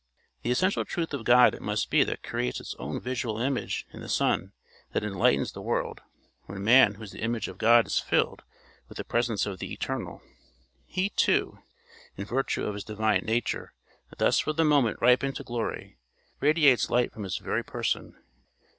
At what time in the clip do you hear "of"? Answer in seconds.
1.13-1.25, 7.47-7.59, 9.45-9.59, 12.65-12.73